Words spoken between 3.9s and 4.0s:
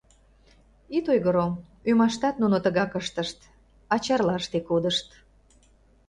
а